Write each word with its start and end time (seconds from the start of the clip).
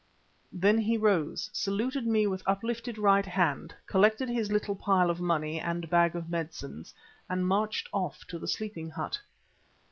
Then 0.51 0.79
he 0.79 0.97
rose, 0.97 1.51
saluted 1.53 2.07
me 2.07 2.25
with 2.25 2.41
uplifted 2.47 2.97
right 2.97 3.23
hand, 3.23 3.75
collected 3.85 4.29
his 4.29 4.51
little 4.51 4.73
pile 4.75 5.11
of 5.11 5.21
money 5.21 5.59
and 5.59 5.87
bag 5.91 6.15
of 6.15 6.27
medicines 6.27 6.91
and 7.29 7.45
marched 7.47 7.87
off 7.93 8.25
to 8.29 8.39
the 8.39 8.47
sleeping 8.47 8.89
hut. 8.89 9.21